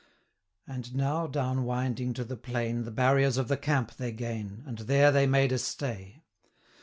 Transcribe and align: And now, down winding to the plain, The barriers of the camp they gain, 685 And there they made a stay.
And 0.65 0.95
now, 0.95 1.27
down 1.27 1.63
winding 1.63 2.15
to 2.15 2.23
the 2.23 2.35
plain, 2.35 2.85
The 2.85 2.89
barriers 2.91 3.37
of 3.37 3.49
the 3.49 3.55
camp 3.55 3.97
they 3.97 4.11
gain, 4.11 4.63
685 4.65 4.67
And 4.69 4.87
there 4.87 5.11
they 5.11 5.27
made 5.27 5.51
a 5.51 5.59
stay. 5.59 6.23